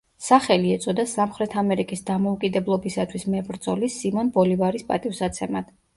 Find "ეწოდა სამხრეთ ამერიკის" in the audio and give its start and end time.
0.75-2.01